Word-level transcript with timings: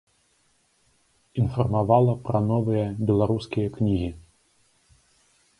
Інфармавала 1.41 2.13
пра 2.29 2.39
новыя 2.49 2.87
беларускія 3.11 3.67
кнігі. 3.77 4.11